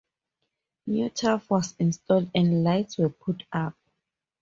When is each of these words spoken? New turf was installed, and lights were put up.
New 0.87 1.11
turf 1.11 1.47
was 1.51 1.75
installed, 1.77 2.31
and 2.33 2.63
lights 2.63 2.97
were 2.97 3.09
put 3.09 3.43
up. 3.53 3.75